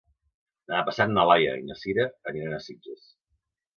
Demà 0.71 0.79
passat 0.87 1.11
na 1.17 1.27
Laia 1.31 1.53
i 1.59 1.67
na 1.67 1.77
Sira 1.81 2.07
aniran 2.33 2.57
a 2.57 2.63
Sitges. 2.69 3.05